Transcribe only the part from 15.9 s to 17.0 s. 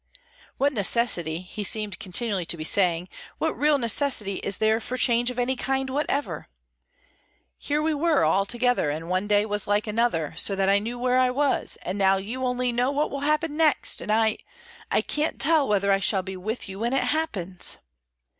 I shall be with you when